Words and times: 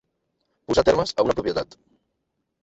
Posar 0.71 0.83
termes 0.87 1.13
a 1.13 1.27
una 1.27 1.37
propietat. 1.41 1.79